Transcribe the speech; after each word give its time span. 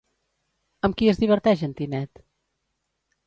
Amb 0.87 0.97
qui 1.01 1.09
es 1.11 1.19
diverteix 1.23 1.63
en 1.67 1.77
Tinet? 1.81 2.23